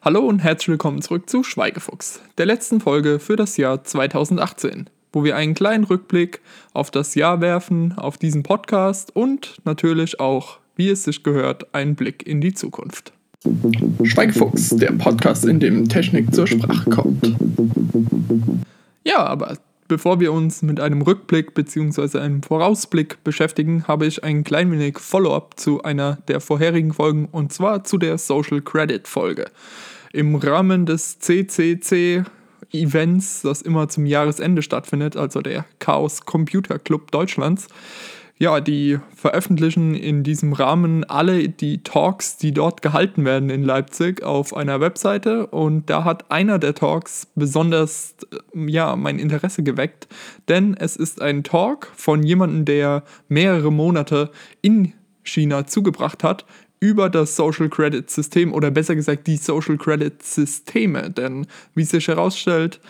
Hallo 0.00 0.20
und 0.20 0.38
herzlich 0.38 0.68
willkommen 0.68 1.02
zurück 1.02 1.28
zu 1.28 1.42
Schweigefuchs, 1.42 2.20
der 2.38 2.46
letzten 2.46 2.80
Folge 2.80 3.18
für 3.18 3.34
das 3.34 3.56
Jahr 3.56 3.82
2018, 3.82 4.88
wo 5.12 5.24
wir 5.24 5.34
einen 5.34 5.54
kleinen 5.54 5.82
Rückblick 5.82 6.40
auf 6.72 6.92
das 6.92 7.16
Jahr 7.16 7.40
werfen, 7.40 7.98
auf 7.98 8.16
diesen 8.16 8.44
Podcast 8.44 9.14
und 9.16 9.56
natürlich 9.64 10.20
auch, 10.20 10.60
wie 10.76 10.88
es 10.88 11.02
sich 11.02 11.24
gehört, 11.24 11.74
einen 11.74 11.96
Blick 11.96 12.24
in 12.24 12.40
die 12.40 12.54
Zukunft. 12.54 13.12
Schweigefuchs, 14.04 14.76
der 14.76 14.92
Podcast, 14.92 15.44
in 15.44 15.58
dem 15.58 15.88
Technik 15.88 16.32
zur 16.32 16.46
Sprache 16.46 16.88
kommt. 16.88 17.36
Ja, 19.02 19.26
aber 19.26 19.58
bevor 19.88 20.20
wir 20.20 20.32
uns 20.32 20.62
mit 20.62 20.78
einem 20.78 21.02
Rückblick 21.02 21.54
bzw. 21.54 22.18
einem 22.18 22.42
Vorausblick 22.42 23.24
beschäftigen, 23.24 23.88
habe 23.88 24.06
ich 24.06 24.22
ein 24.22 24.44
klein 24.44 24.70
wenig 24.70 24.98
Follow-up 24.98 25.58
zu 25.58 25.82
einer 25.82 26.18
der 26.28 26.40
vorherigen 26.40 26.92
Folgen 26.92 27.28
und 27.32 27.52
zwar 27.52 27.84
zu 27.84 27.98
der 27.98 28.18
Social 28.18 28.60
Credit 28.60 29.08
Folge. 29.08 29.46
Im 30.12 30.36
Rahmen 30.36 30.86
des 30.86 31.18
CCC 31.18 32.24
Events, 32.72 33.42
das 33.42 33.62
immer 33.62 33.88
zum 33.88 34.04
Jahresende 34.04 34.62
stattfindet, 34.62 35.16
also 35.16 35.40
der 35.40 35.64
Chaos 35.78 36.26
Computer 36.26 36.78
Club 36.78 37.10
Deutschlands, 37.10 37.66
ja, 38.38 38.60
die 38.60 38.98
veröffentlichen 39.14 39.94
in 39.94 40.22
diesem 40.22 40.52
Rahmen 40.52 41.02
alle 41.04 41.48
die 41.48 41.82
Talks, 41.82 42.36
die 42.36 42.52
dort 42.52 42.82
gehalten 42.82 43.24
werden 43.24 43.50
in 43.50 43.64
Leipzig, 43.64 44.22
auf 44.22 44.54
einer 44.54 44.80
Webseite. 44.80 45.48
Und 45.48 45.90
da 45.90 46.04
hat 46.04 46.30
einer 46.30 46.60
der 46.60 46.74
Talks 46.74 47.26
besonders, 47.34 48.14
äh, 48.32 48.70
ja, 48.70 48.94
mein 48.94 49.18
Interesse 49.18 49.64
geweckt, 49.64 50.06
denn 50.48 50.74
es 50.74 50.94
ist 50.94 51.20
ein 51.20 51.42
Talk 51.42 51.90
von 51.96 52.22
jemandem, 52.22 52.64
der 52.64 53.02
mehrere 53.28 53.72
Monate 53.72 54.30
in 54.62 54.92
China 55.24 55.66
zugebracht 55.66 56.22
hat 56.22 56.46
über 56.80 57.10
das 57.10 57.34
Social 57.34 57.68
Credit 57.68 58.08
System 58.08 58.52
oder 58.52 58.70
besser 58.70 58.94
gesagt 58.94 59.26
die 59.26 59.36
Social 59.36 59.76
Credit 59.76 60.22
Systeme. 60.22 61.10
Denn 61.10 61.48
wie 61.74 61.82
sich 61.82 62.06
herausstellt, 62.06 62.80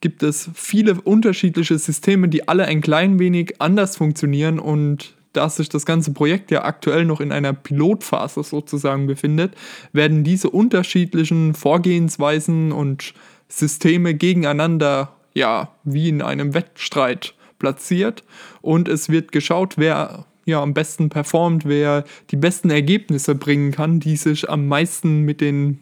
gibt 0.00 0.22
es 0.22 0.50
viele 0.54 1.00
unterschiedliche 1.00 1.78
Systeme, 1.78 2.28
die 2.28 2.48
alle 2.48 2.64
ein 2.64 2.80
klein 2.80 3.18
wenig 3.18 3.60
anders 3.60 3.96
funktionieren 3.96 4.58
und 4.58 5.14
da 5.32 5.48
sich 5.48 5.68
das 5.68 5.86
ganze 5.86 6.12
Projekt 6.12 6.50
ja 6.50 6.64
aktuell 6.64 7.04
noch 7.04 7.20
in 7.20 7.30
einer 7.30 7.52
Pilotphase 7.52 8.42
sozusagen 8.42 9.06
befindet, 9.06 9.54
werden 9.92 10.24
diese 10.24 10.50
unterschiedlichen 10.50 11.54
Vorgehensweisen 11.54 12.72
und 12.72 13.14
Systeme 13.48 14.14
gegeneinander 14.14 15.14
ja 15.34 15.70
wie 15.84 16.08
in 16.08 16.22
einem 16.22 16.54
Wettstreit 16.54 17.34
platziert 17.58 18.24
und 18.62 18.88
es 18.88 19.08
wird 19.08 19.32
geschaut, 19.32 19.74
wer 19.76 20.26
ja 20.46 20.62
am 20.62 20.74
besten 20.74 21.10
performt, 21.10 21.64
wer 21.64 22.04
die 22.30 22.36
besten 22.36 22.70
Ergebnisse 22.70 23.34
bringen 23.34 23.70
kann, 23.70 24.00
die 24.00 24.16
sich 24.16 24.48
am 24.50 24.66
meisten 24.66 25.20
mit 25.20 25.40
den 25.40 25.78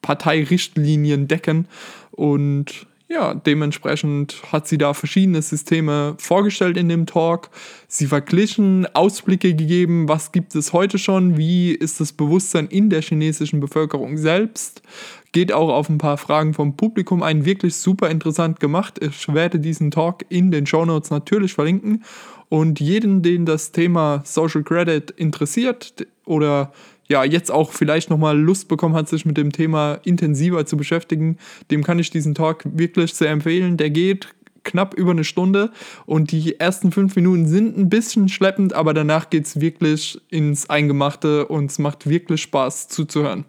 Parteirichtlinien 0.00 1.28
decken 1.28 1.66
und 2.12 2.86
ja, 3.10 3.34
dementsprechend 3.34 4.42
hat 4.52 4.68
sie 4.68 4.76
da 4.76 4.92
verschiedene 4.92 5.40
Systeme 5.40 6.14
vorgestellt 6.18 6.76
in 6.76 6.90
dem 6.90 7.06
Talk. 7.06 7.48
Sie 7.86 8.06
verglichen, 8.06 8.86
Ausblicke 8.94 9.54
gegeben, 9.54 10.08
was 10.08 10.30
gibt 10.30 10.54
es 10.54 10.74
heute 10.74 10.98
schon, 10.98 11.38
wie 11.38 11.72
ist 11.72 12.00
das 12.00 12.12
Bewusstsein 12.12 12.66
in 12.66 12.90
der 12.90 13.00
chinesischen 13.00 13.60
Bevölkerung 13.60 14.18
selbst. 14.18 14.82
Geht 15.32 15.52
auch 15.52 15.70
auf 15.70 15.88
ein 15.88 15.96
paar 15.96 16.18
Fragen 16.18 16.52
vom 16.52 16.76
Publikum 16.76 17.22
ein, 17.22 17.46
wirklich 17.46 17.76
super 17.76 18.10
interessant 18.10 18.60
gemacht. 18.60 18.98
Ich 19.02 19.32
werde 19.32 19.58
diesen 19.58 19.90
Talk 19.90 20.26
in 20.28 20.50
den 20.50 20.66
Show 20.66 20.84
Notes 20.84 21.10
natürlich 21.10 21.54
verlinken. 21.54 22.04
Und 22.50 22.78
jeden, 22.78 23.22
den 23.22 23.46
das 23.46 23.72
Thema 23.72 24.22
Social 24.24 24.62
Credit 24.62 25.10
interessiert 25.12 26.06
oder 26.26 26.72
ja, 27.08 27.24
jetzt 27.24 27.50
auch 27.50 27.72
vielleicht 27.72 28.10
nochmal 28.10 28.38
Lust 28.38 28.68
bekommen 28.68 28.94
hat, 28.94 29.08
sich 29.08 29.24
mit 29.24 29.36
dem 29.36 29.50
Thema 29.50 29.98
intensiver 30.04 30.66
zu 30.66 30.76
beschäftigen, 30.76 31.38
dem 31.70 31.82
kann 31.82 31.98
ich 31.98 32.10
diesen 32.10 32.34
Talk 32.34 32.64
wirklich 32.64 33.14
sehr 33.14 33.30
empfehlen. 33.30 33.76
Der 33.78 33.90
geht 33.90 34.28
knapp 34.64 34.94
über 34.94 35.12
eine 35.12 35.24
Stunde 35.24 35.70
und 36.04 36.30
die 36.30 36.60
ersten 36.60 36.92
fünf 36.92 37.16
Minuten 37.16 37.46
sind 37.46 37.78
ein 37.78 37.88
bisschen 37.88 38.28
schleppend, 38.28 38.74
aber 38.74 38.92
danach 38.92 39.30
geht 39.30 39.46
es 39.46 39.60
wirklich 39.60 40.20
ins 40.28 40.68
Eingemachte 40.68 41.46
und 41.46 41.70
es 41.70 41.78
macht 41.78 42.08
wirklich 42.08 42.42
Spaß 42.42 42.88
zuzuhören. 42.88 43.46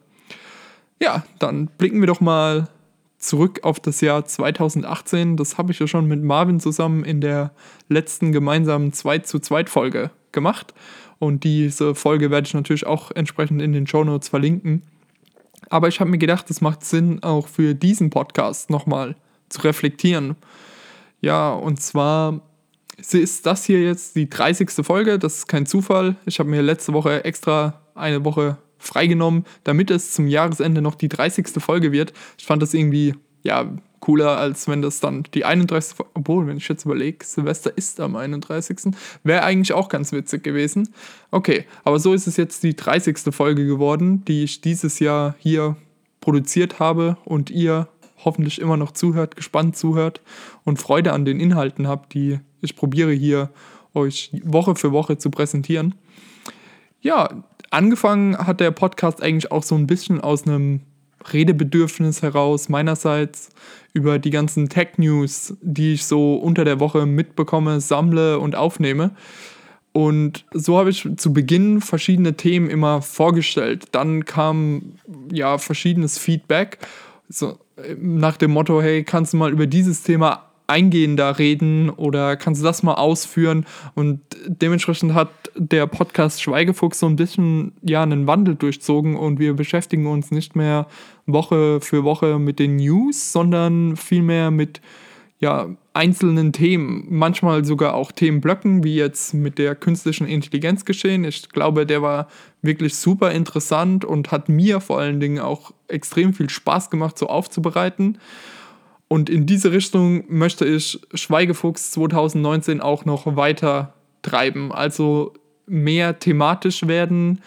Ja, 1.02 1.26
dann 1.40 1.68
blicken 1.78 2.00
wir 2.00 2.08
doch 2.08 2.22
mal 2.22 2.70
zurück 3.18 3.59
auf 3.64 3.81
das 3.81 4.00
Jahr 4.00 4.24
2018. 4.24 5.36
Das 5.36 5.58
habe 5.58 5.74
ich 5.74 5.80
ja 5.80 5.88
schon 5.88 6.08
mit 6.08 6.24
Marvin 6.24 6.62
zusammen 6.62 7.03
in 7.03 7.20
der 7.20 7.52
letzten 7.90 8.31
gemeinsamen 8.31 8.94
2 8.94 9.20
zu 9.20 9.40
2 9.40 9.66
Folge 9.66 10.12
gemacht. 10.31 10.73
Und 11.19 11.44
diese 11.44 11.95
Folge 11.95 12.31
werde 12.31 12.47
ich 12.47 12.53
natürlich 12.53 12.85
auch 12.85 13.12
entsprechend 13.12 13.62
in 13.62 13.73
den 13.73 13.88
Show 13.88 14.03
Notes 14.03 14.29
verlinken. 14.29 14.84
Aber 15.69 15.88
ich 15.88 16.00
habe 16.00 16.09
mir 16.09 16.17
gedacht, 16.17 16.50
es 16.50 16.62
macht 16.62 16.84
Sinn, 16.84 17.22
auch 17.22 17.47
für 17.47 17.75
diesen 17.75 18.09
Podcast 18.09 18.69
nochmal 18.69 19.16
zu 19.50 19.62
reflektieren. 19.62 20.35
Ja, 21.22 21.51
und 21.51 21.81
zwar 21.81 22.41
ist 22.97 23.45
das 23.45 23.66
hier 23.66 23.81
jetzt 23.81 24.16
die 24.16 24.29
30. 24.29 24.85
Folge. 24.85 25.19
Das 25.19 25.40
ist 25.40 25.47
kein 25.47 25.66
Zufall. 25.66 26.16
Ich 26.25 26.40
habe 26.40 26.50
mir 26.50 26.61
letzte 26.61 26.94
Woche 26.94 27.23
extra 27.25 27.81
eine 27.96 28.23
Woche 28.23 28.57
freigenommen, 28.78 29.46
damit 29.63 29.91
es 29.91 30.13
zum 30.13 30.28
Jahresende 30.28 30.81
noch 30.81 30.96
die 30.96 31.09
30. 31.09 31.61
Folge 31.61 31.91
wird. 31.91 32.13
Ich 32.38 32.46
fand 32.46 32.61
das 32.61 32.73
irgendwie, 32.73 33.13
ja, 33.44 33.70
cooler, 34.00 34.38
als 34.38 34.68
wenn 34.68 34.82
das 34.82 35.00
dann 35.00 35.24
die 35.34 35.46
31. 35.46 35.98
Obwohl, 36.14 36.48
wenn 36.48 36.58
ich 36.58 36.68
jetzt 36.68 36.86
überlege, 36.86 37.24
Silvester 37.26 37.78
ist 37.78 38.00
am 38.00 38.16
31. 38.16 38.94
Wäre 39.24 39.44
eigentlich 39.44 39.74
auch 39.74 39.90
ganz 39.90 40.12
witzig 40.12 40.44
gewesen. 40.44 40.90
Okay, 41.32 41.66
aber 41.84 42.00
so 42.00 42.14
ist 42.14 42.28
es 42.28 42.38
jetzt 42.38 42.64
die 42.64 42.76
30. 42.76 43.34
Folge 43.34 43.66
geworden, 43.66 44.24
die 44.26 44.44
ich 44.44 44.62
dieses 44.62 45.00
Jahr 45.00 45.36
hier 45.40 45.76
produziert 46.22 46.80
habe 46.80 47.18
und 47.26 47.50
ihr 47.50 47.88
hoffentlich 48.24 48.60
immer 48.60 48.78
noch 48.78 48.92
zuhört, 48.92 49.36
gespannt 49.36 49.78
zuhört 49.78 50.22
und 50.66 50.78
Freude 50.78 51.14
an 51.14 51.26
den 51.26 51.40
Inhalten 51.40 51.88
habt, 51.88 52.14
die 52.14 52.40
ich 52.62 52.76
probiere 52.76 53.12
hier 53.12 53.50
euch 53.94 54.32
Woche 54.44 54.76
für 54.76 54.92
Woche 54.92 55.18
zu 55.18 55.30
präsentieren. 55.30 55.96
Ja, 57.02 57.44
angefangen 57.72 58.38
hat 58.38 58.60
der 58.60 58.72
Podcast 58.72 59.24
eigentlich 59.24 59.52
auch 59.52 59.64
so 59.64 59.76
ein 59.76 59.88
bisschen 59.88 60.20
aus 60.20 60.46
einem 60.46 60.82
Redebedürfnis 61.31 62.22
heraus 62.22 62.69
meinerseits 62.69 63.50
über 63.94 64.19
die 64.19 64.30
ganzen 64.30 64.69
Tech-News, 64.69 65.56
die 65.62 65.94
ich 65.94 66.06
so 66.06 66.35
unter 66.35 66.66
der 66.66 66.80
Woche 66.80 67.06
mitbekomme, 67.06 67.81
sammle 67.81 68.40
und 68.40 68.56
aufnehme. 68.56 69.12
Und 69.91 70.46
so 70.53 70.78
habe 70.78 70.91
ich 70.91 71.08
zu 71.18 71.34
Beginn 71.34 71.81
verschiedene 71.81 72.35
Themen 72.35 72.69
immer 72.69 73.02
vorgestellt. 73.02 73.88
Dann 73.91 74.25
kam 74.25 74.94
ja 75.31 75.58
verschiedenes 75.58 76.18
Feedback. 76.18 76.78
So, 77.28 77.58
nach 78.00 78.38
dem 78.38 78.52
Motto, 78.52 78.81
hey, 78.81 79.03
kannst 79.03 79.34
du 79.34 79.38
mal 79.38 79.52
über 79.52 79.68
dieses 79.68 80.03
Thema 80.03 80.49
eingehender 80.69 81.40
reden 81.40 81.90
oder 81.90 82.38
kannst 82.38 82.62
du 82.62 82.66
das 82.66 82.84
mal 82.84 82.96
ausführen? 82.96 83.66
Und 83.96 84.22
dementsprechend 84.47 85.13
hat 85.13 85.30
der 85.56 85.88
Podcast 85.88 86.41
Schweigefuchs 86.41 87.00
so 87.00 87.07
ein 87.07 87.16
bisschen 87.16 87.74
ja 87.81 88.03
einen 88.03 88.28
Wandel 88.28 88.56
durchzogen 88.56 89.16
und 89.16 89.40
wir 89.40 89.53
beschäftigen 89.53 90.08
uns 90.08 90.31
nicht 90.31 90.56
mehr 90.56 90.88
Woche 91.25 91.81
für 91.81 92.03
Woche 92.03 92.40
mit 92.40 92.59
den 92.59 92.78
News, 92.78 93.31
sondern 93.31 93.97
vielmehr 93.97 94.52
mit 94.52 94.81
ja, 95.40 95.69
einzelnen 95.94 96.52
Themen, 96.52 97.06
manchmal 97.09 97.63
sogar 97.63 97.94
auch 97.94 98.12
Themenblöcken, 98.12 98.84
wie 98.84 98.96
jetzt 98.96 99.34
mit 99.34 99.58
der 99.58 99.74
künstlichen 99.74 100.28
Intelligenz 100.28 100.84
geschehen. 100.84 101.24
Ich 101.24 101.50
glaube, 101.50 101.85
der 101.85 102.02
war 102.02 102.28
wirklich 102.62 102.96
super 102.96 103.31
interessant 103.31 104.03
und 104.03 104.31
hat 104.31 104.50
mir 104.50 104.81
vor 104.81 105.00
allen 105.00 105.22
Dingen 105.22 105.40
auch 105.40 105.72
extrem 105.88 106.34
viel 106.34 106.50
Spaß 106.50 106.90
gemacht, 106.90 107.18
so 107.18 107.28
aufzubereiten. 107.28 108.18
Und 109.09 109.30
in 109.30 109.47
diese 109.47 109.72
Richtung 109.72 110.24
möchte 110.30 110.66
ich 110.66 111.00
Schweigefuchs 111.14 111.92
2019 111.92 112.80
auch 112.80 113.06
noch 113.06 113.36
weiter 113.36 113.96
treiben. 114.22 114.72
Also 114.72 115.34
mehr 115.66 116.20
thematisch 116.20 116.88
werden, 116.88 117.42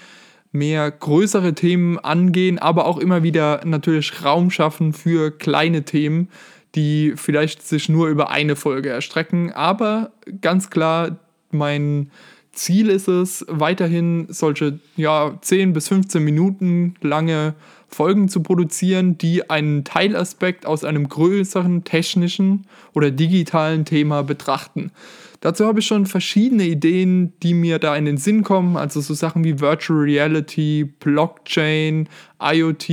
mehr 0.50 0.90
größere 0.90 1.54
Themen 1.54 1.98
angehen, 2.00 2.58
aber 2.58 2.86
auch 2.86 2.98
immer 2.98 3.22
wieder 3.22 3.62
natürlich 3.64 4.24
Raum 4.24 4.50
schaffen 4.50 4.92
für 4.92 5.30
kleine 5.30 5.84
Themen, 5.84 6.28
die 6.74 7.14
vielleicht 7.16 7.62
sich 7.62 7.88
nur 7.88 8.08
über 8.08 8.30
eine 8.30 8.56
Folge 8.56 8.88
erstrecken. 8.88 9.52
Aber 9.52 10.10
ganz 10.40 10.68
klar, 10.68 11.16
mein 11.52 12.10
Ziel 12.52 12.90
ist 12.90 13.08
es, 13.08 13.44
weiterhin 13.48 14.26
solche 14.28 14.78
ja, 14.96 15.38
10 15.40 15.72
bis 15.72 15.88
15 15.88 16.22
Minuten 16.22 16.94
lange 17.00 17.54
Folgen 17.88 18.28
zu 18.28 18.42
produzieren, 18.42 19.16
die 19.16 19.48
einen 19.48 19.84
Teilaspekt 19.84 20.66
aus 20.66 20.84
einem 20.84 21.08
größeren 21.08 21.84
technischen 21.84 22.66
oder 22.92 23.10
digitalen 23.10 23.84
Thema 23.84 24.22
betrachten. 24.22 24.92
Dazu 25.40 25.66
habe 25.66 25.80
ich 25.80 25.86
schon 25.86 26.06
verschiedene 26.06 26.64
Ideen, 26.64 27.32
die 27.42 27.54
mir 27.54 27.78
da 27.78 27.96
in 27.96 28.04
den 28.04 28.16
Sinn 28.16 28.44
kommen, 28.44 28.76
also 28.76 29.00
so 29.00 29.12
Sachen 29.12 29.44
wie 29.44 29.58
Virtual 29.58 29.98
Reality, 29.98 30.84
Blockchain, 30.84 32.08
IoT, 32.40 32.88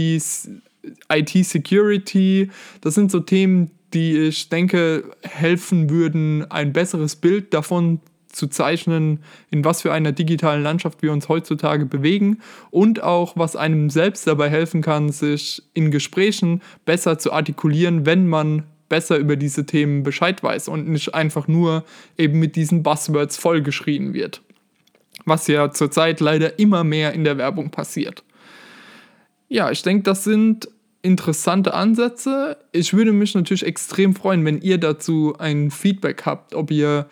IT 1.10 1.30
Security. 1.46 2.50
Das 2.82 2.96
sind 2.96 3.12
so 3.12 3.20
Themen, 3.20 3.72
die 3.94 4.18
ich 4.18 4.50
denke 4.50 5.04
helfen 5.22 5.90
würden, 5.90 6.50
ein 6.50 6.74
besseres 6.74 7.16
Bild 7.16 7.54
davon 7.54 8.00
zu 8.32 8.48
zeichnen, 8.48 9.24
in 9.50 9.66
was 9.66 9.82
für 9.82 9.92
einer 9.92 10.12
digitalen 10.12 10.64
Landschaft 10.64 11.02
wir 11.02 11.12
uns 11.12 11.30
heutzutage 11.30 11.86
bewegen 11.86 12.40
und 12.72 13.02
auch 13.02 13.36
was 13.36 13.56
einem 13.56 13.90
selbst 13.90 14.28
dabei 14.28 14.50
helfen 14.50 14.82
kann, 14.82 15.10
sich 15.10 15.64
in 15.74 15.92
Gesprächen 15.92 16.62
besser 16.86 17.18
zu 17.18 17.34
artikulieren, 17.34 18.06
wenn 18.06 18.28
man 18.28 18.64
besser 18.88 19.18
über 19.18 19.36
diese 19.36 19.66
Themen 19.66 20.04
Bescheid 20.04 20.42
weiß 20.44 20.68
und 20.68 20.88
nicht 20.90 21.14
einfach 21.14 21.48
nur 21.48 21.86
eben 22.18 22.40
mit 22.40 22.56
diesen 22.56 22.84
Buzzwords 22.84 23.38
vollgeschrien 23.38 24.14
wird. 24.14 24.42
Was 25.26 25.48
ja 25.48 25.72
zurzeit 25.72 26.20
leider 26.20 26.58
immer 26.60 26.84
mehr 26.84 27.14
in 27.14 27.24
der 27.24 27.38
Werbung 27.38 27.70
passiert. 27.70 28.24
Ja, 29.48 29.72
ich 29.72 29.84
denke, 29.84 30.04
das 30.04 30.24
sind 30.24 30.70
interessante 31.02 31.74
Ansätze. 31.74 32.58
Ich 32.72 32.94
würde 32.94 33.12
mich 33.12 33.36
natürlich 33.36 33.66
extrem 33.66 34.16
freuen, 34.16 34.44
wenn 34.46 34.62
ihr 34.62 34.78
dazu 34.78 35.36
ein 35.38 35.72
Feedback 35.72 36.24
habt, 36.26 36.54
ob 36.56 36.72
ihr 36.72 37.08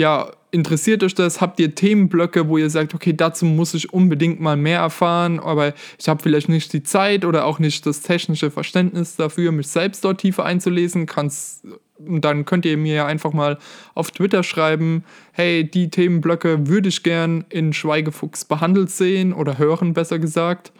ja 0.00 0.32
interessiert 0.50 1.04
euch 1.04 1.14
das? 1.14 1.40
Habt 1.40 1.60
ihr 1.60 1.72
Themenblöcke, 1.74 2.48
wo 2.48 2.58
ihr 2.58 2.70
sagt, 2.70 2.94
okay, 2.94 3.12
dazu 3.12 3.44
muss 3.44 3.74
ich 3.74 3.92
unbedingt 3.92 4.40
mal 4.40 4.56
mehr 4.56 4.80
erfahren, 4.80 5.38
aber 5.38 5.74
ich 5.98 6.08
habe 6.08 6.22
vielleicht 6.22 6.48
nicht 6.48 6.72
die 6.72 6.82
Zeit 6.82 7.24
oder 7.24 7.44
auch 7.44 7.60
nicht 7.60 7.86
das 7.86 8.00
technische 8.00 8.50
Verständnis 8.50 9.14
dafür, 9.16 9.52
mich 9.52 9.68
selbst 9.68 10.04
dort 10.04 10.20
tiefer 10.20 10.44
einzulesen? 10.44 11.06
Kann's, 11.06 11.62
dann 11.98 12.44
könnt 12.44 12.64
ihr 12.64 12.76
mir 12.76 12.94
ja 12.94 13.06
einfach 13.06 13.32
mal 13.32 13.58
auf 13.94 14.10
Twitter 14.10 14.42
schreiben, 14.42 15.04
hey, 15.32 15.62
die 15.62 15.90
Themenblöcke 15.90 16.66
würde 16.66 16.88
ich 16.88 17.04
gern 17.04 17.44
in 17.48 17.72
Schweigefuchs 17.72 18.44
behandelt 18.44 18.90
sehen 18.90 19.32
oder 19.32 19.58
hören, 19.58 19.94
besser 19.94 20.18
gesagt. 20.18 20.72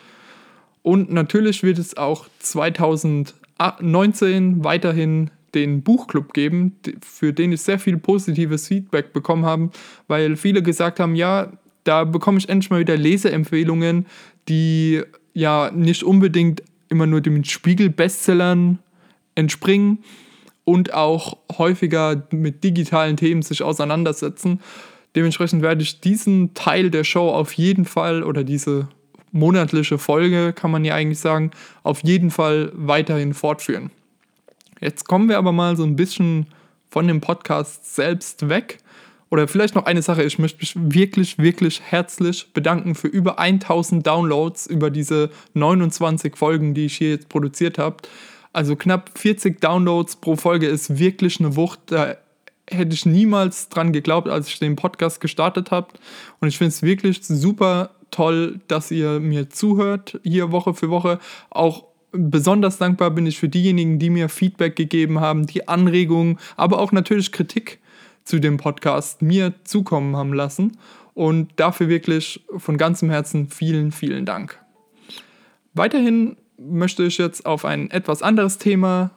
Und 0.83 1.13
natürlich 1.13 1.63
wird 1.63 1.79
es 1.79 1.97
auch 1.97 2.27
2019 2.41 4.65
weiterhin 4.65 5.31
den 5.55 5.83
Buchclub 5.83 6.33
geben, 6.33 6.77
für 7.03 7.33
den 7.33 7.53
ich 7.53 7.63
sehr 7.63 7.79
viel 7.79 7.97
positives 7.97 8.69
Feedback 8.69 9.13
bekommen 9.13 9.45
habe, 9.45 9.71
weil 10.09 10.37
viele 10.37 10.63
gesagt 10.63 11.01
haben, 11.01 11.15
ja, 11.15 11.53
da 11.85 12.05
bekomme 12.05 12.39
ich 12.39 12.49
endlich 12.49 12.71
mal 12.71 12.81
wieder 12.81 12.97
Leseempfehlungen, 12.97 14.07
die 14.49 15.03
ja 15.33 15.71
nicht 15.73 16.03
unbedingt 16.03 16.63
immer 16.89 17.07
nur 17.07 17.21
den 17.21 17.45
Spiegel-Bestsellern 17.45 18.79
entspringen 19.35 19.99
und 20.65 20.93
auch 20.93 21.39
häufiger 21.57 22.27
mit 22.31 22.63
digitalen 22.63 23.17
Themen 23.17 23.43
sich 23.43 23.63
auseinandersetzen. 23.63 24.61
Dementsprechend 25.17 25.63
werde 25.63 25.83
ich 25.83 26.01
diesen 26.01 26.55
Teil 26.55 26.91
der 26.91 27.05
Show 27.05 27.31
auf 27.31 27.53
jeden 27.55 27.85
Fall 27.85 28.23
oder 28.23 28.45
diese 28.45 28.89
monatliche 29.33 29.99
Folge, 29.99 30.53
kann 30.53 30.71
man 30.71 30.85
ja 30.85 30.95
eigentlich 30.95 31.19
sagen, 31.19 31.53
auf 31.83 32.03
jeden 32.05 32.31
Fall 32.31 32.73
weiterhin 32.75 33.35
fortführen. 33.35 33.91
Jetzt 34.81 35.07
kommen 35.07 35.29
wir 35.29 35.39
aber 35.39 35.53
mal 35.53 35.77
so 35.77 35.85
ein 35.85 35.97
bisschen 35.97 36.47
von 36.89 37.07
dem 37.07 37.21
Podcast 37.21 37.95
selbst 37.95 38.49
weg. 38.49 38.79
Oder 39.31 39.47
vielleicht 39.47 39.77
noch 39.77 39.87
eine 39.87 40.03
Sache, 40.03 40.25
ich 40.25 40.39
möchte 40.41 40.59
mich 40.59 40.75
wirklich, 40.77 41.39
wirklich 41.39 41.81
herzlich 41.83 42.53
bedanken 42.53 42.97
für 42.97 43.07
über 43.07 43.39
1000 43.39 44.05
Downloads 44.05 44.67
über 44.67 44.91
diese 44.91 45.31
29 45.55 46.37
Folgen, 46.37 46.75
die 46.75 46.87
ich 46.87 46.97
hier 46.97 47.11
jetzt 47.11 47.29
produziert 47.29 47.79
habe. 47.79 47.99
Also 48.53 48.75
knapp 48.75 49.17
40 49.17 49.61
Downloads 49.61 50.17
pro 50.17 50.35
Folge 50.35 50.67
ist 50.67 50.99
wirklich 50.99 51.39
eine 51.39 51.55
Wucht. 51.55 51.79
Da 51.87 52.17
hätte 52.69 52.95
ich 52.95 53.07
niemals 53.07 53.69
dran 53.69 53.93
geglaubt, 53.93 54.29
als 54.29 54.49
ich 54.49 54.59
den 54.59 54.75
Podcast 54.75 55.21
gestartet 55.21 55.71
habe. 55.71 55.89
Und 56.41 56.49
ich 56.49 56.59
finde 56.59 56.71
es 56.71 56.83
wirklich 56.83 57.21
super 57.23 57.91
toll, 58.11 58.61
dass 58.67 58.91
ihr 58.91 59.21
mir 59.21 59.49
zuhört, 59.51 60.19
hier 60.25 60.51
Woche 60.51 60.75
für 60.75 60.91
Woche. 60.91 61.21
Auch 61.51 61.85
besonders 62.13 62.79
dankbar 62.79 63.11
bin 63.11 63.27
ich 63.27 63.39
für 63.39 63.49
diejenigen, 63.49 63.99
die 63.99 64.11
mir 64.11 64.29
Feedback 64.29 64.77
gegeben 64.77 65.21
haben, 65.21 65.47
die 65.47 65.69
Anregungen, 65.69 66.39
aber 66.57 66.79
auch 66.79 66.93
natürlich 66.93 67.33
Kritik 67.33 67.81
zu 68.25 68.39
dem 68.39 68.57
Podcast 68.57 69.23
mir 69.23 69.55
zukommen 69.65 70.17
haben 70.17 70.33
lassen. 70.33 70.77
Und 71.15 71.51
dafür 71.57 71.89
wirklich 71.89 72.45
von 72.57 72.79
ganzem 72.79 73.11
Herzen 73.11 73.49
vielen, 73.49 73.93
vielen 73.93 74.25
Dank. 74.25 74.59
Weiterhin 75.75 76.37
möchte 76.57 77.05
ich 77.05 77.19
jetzt 77.19 77.47
auf 77.47 77.65
ein 77.65 77.91
etwas 77.91 78.23
anderes 78.23 78.59
Thema 78.59 79.11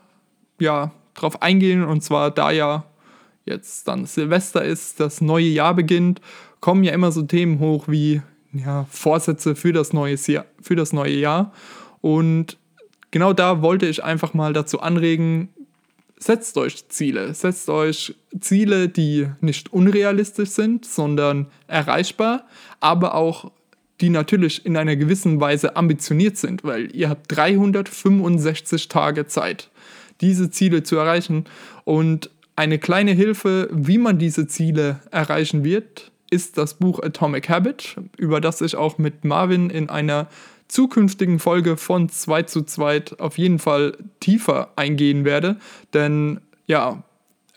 ja, 0.60 0.92
drauf 1.14 1.42
eingehen. 1.42 1.84
Und 1.84 2.02
zwar, 2.02 2.32
da 2.32 2.52
ja 2.52 2.86
jetzt 3.46 3.88
dann 3.88 4.06
Silvester 4.06 4.64
ist, 4.64 5.00
das 5.00 5.22
neue 5.22 5.48
Jahr 5.48 5.76
beginnt, 5.76 6.22
kommen 6.60 6.84
ja 6.84 6.94
immer 6.94 7.12
so 7.12 7.22
Themen 7.24 7.60
hoch 7.60 7.88
wie 7.88 8.22
ja, 8.54 8.86
Vorsätze 8.90 9.56
für 9.56 9.74
das, 9.74 9.94
neue 9.94 10.16
Jahr, 10.16 10.46
für 10.62 10.76
das 10.76 10.94
neue 10.94 11.16
Jahr. 11.16 11.52
Und 12.02 12.58
genau 13.14 13.32
da 13.32 13.62
wollte 13.62 13.86
ich 13.86 14.04
einfach 14.04 14.34
mal 14.34 14.52
dazu 14.52 14.82
anregen, 14.82 15.50
setzt 16.18 16.58
euch 16.58 16.90
Ziele. 16.90 17.34
Setzt 17.34 17.70
euch 17.70 18.16
Ziele, 18.42 18.90
die 18.90 19.28
nicht 19.40 19.72
unrealistisch 19.72 20.50
sind, 20.50 20.86
sondern 20.86 21.48
erreichbar, 21.68 22.46
aber 22.82 23.16
auch 23.16 23.52
die 24.02 24.10
natürlich 24.10 24.66
in 24.66 24.76
einer 24.76 24.96
gewissen 24.96 25.40
Weise 25.40 25.76
ambitioniert 25.76 26.38
sind, 26.38 26.64
weil 26.64 26.94
ihr 26.96 27.08
habt 27.08 27.32
365 27.32 28.90
Tage 28.90 29.28
Zeit, 29.28 29.70
diese 30.20 30.50
Ziele 30.50 30.82
zu 30.82 30.98
erreichen. 30.98 31.46
Und 31.86 32.32
eine 32.56 32.80
kleine 32.80 33.12
Hilfe, 33.12 33.70
wie 33.72 34.00
man 34.00 34.18
diese 34.18 34.48
Ziele 34.48 35.02
erreichen 35.12 35.64
wird, 35.64 36.12
ist 36.32 36.58
das 36.58 36.74
Buch 36.74 37.00
Atomic 37.04 37.48
Habit, 37.48 37.96
über 38.18 38.42
das 38.42 38.62
ich 38.62 38.76
auch 38.76 38.98
mit 38.98 39.24
Marvin 39.24 39.70
in 39.70 39.90
einer 39.90 40.28
zukünftigen 40.74 41.38
Folge 41.38 41.78
von 41.78 42.10
2 42.10 42.44
zu 42.44 42.64
2 42.64 43.20
auf 43.20 43.38
jeden 43.38 43.60
Fall 43.60 43.96
tiefer 44.20 44.72
eingehen 44.76 45.24
werde. 45.24 45.58
Denn 45.94 46.42
ja, 46.66 47.04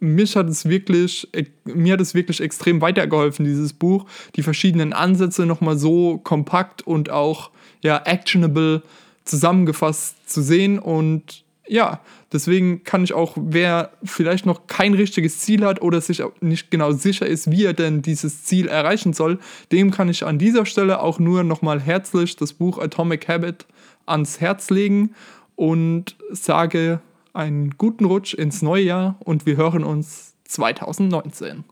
mich 0.00 0.36
hat 0.36 0.48
es 0.48 0.68
wirklich, 0.68 1.26
mir 1.64 1.94
hat 1.94 2.00
es 2.02 2.12
wirklich 2.12 2.42
extrem 2.42 2.82
weitergeholfen, 2.82 3.46
dieses 3.46 3.72
Buch, 3.72 4.04
die 4.36 4.42
verschiedenen 4.42 4.92
Ansätze 4.92 5.46
nochmal 5.46 5.78
so 5.78 6.18
kompakt 6.18 6.82
und 6.82 7.08
auch 7.08 7.50
ja, 7.82 8.02
actionable 8.04 8.82
zusammengefasst 9.24 10.28
zu 10.28 10.42
sehen 10.42 10.78
und 10.78 11.42
ja, 11.68 12.00
deswegen 12.32 12.84
kann 12.84 13.04
ich 13.04 13.12
auch, 13.12 13.36
wer 13.36 13.90
vielleicht 14.04 14.46
noch 14.46 14.66
kein 14.66 14.94
richtiges 14.94 15.40
Ziel 15.40 15.64
hat 15.64 15.82
oder 15.82 16.00
sich 16.00 16.22
nicht 16.40 16.70
genau 16.70 16.92
sicher 16.92 17.26
ist, 17.26 17.50
wie 17.50 17.64
er 17.64 17.72
denn 17.72 18.02
dieses 18.02 18.44
Ziel 18.44 18.68
erreichen 18.68 19.12
soll, 19.12 19.38
dem 19.72 19.90
kann 19.90 20.08
ich 20.08 20.24
an 20.24 20.38
dieser 20.38 20.66
Stelle 20.66 21.00
auch 21.00 21.18
nur 21.18 21.44
nochmal 21.44 21.80
herzlich 21.80 22.36
das 22.36 22.52
Buch 22.52 22.78
Atomic 22.78 23.28
Habit 23.28 23.66
ans 24.06 24.40
Herz 24.40 24.70
legen 24.70 25.14
und 25.56 26.16
sage 26.30 27.00
einen 27.32 27.76
guten 27.76 28.04
Rutsch 28.04 28.34
ins 28.34 28.62
neue 28.62 28.84
Jahr 28.84 29.16
und 29.20 29.46
wir 29.46 29.56
hören 29.56 29.84
uns 29.84 30.34
2019. 30.44 31.64